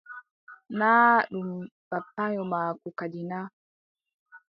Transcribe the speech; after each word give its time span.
Naa 0.79 1.13
ɗum 1.31 1.49
bappaayo 1.89 2.41
maako 2.51 2.87
kadi 2.99 3.21
na. 3.29 3.39